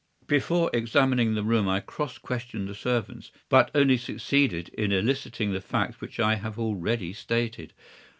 "Before 0.25 0.71
examining 0.73 1.35
the 1.35 1.43
room 1.43 1.69
I 1.69 1.79
cross 1.79 2.17
questioned 2.17 2.67
the 2.67 2.73
servants, 2.73 3.29
but 3.49 3.69
only 3.75 3.97
succeeded 3.97 4.69
in 4.69 4.91
eliciting 4.91 5.53
the 5.53 5.61
facts 5.61 6.01
which 6.01 6.19
I 6.19 6.37
have 6.37 6.57
already 6.57 7.13
stated. 7.13 7.71